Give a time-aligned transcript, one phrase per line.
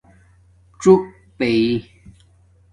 [0.81, 1.03] څُݸک
[1.37, 1.63] پیئ